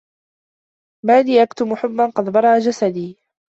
ما 1.05 1.21
لي 1.21 1.43
أُكَتِّمُ 1.43 1.75
حُبًّا 1.75 2.05
قَدْ 2.09 2.29
بَـرَى 2.29 2.59
جَسَـدي 2.59 3.19